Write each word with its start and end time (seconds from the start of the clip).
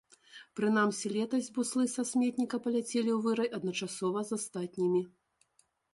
Прынамсі 0.59 1.11
летась 1.17 1.49
буслы 1.57 1.85
са 1.95 2.03
сметніка 2.11 2.55
паляцелі 2.65 3.11
ў 3.19 3.19
вырай 3.27 3.49
адначасова 3.59 4.19
з 4.31 4.41
астатнімі. 4.43 5.01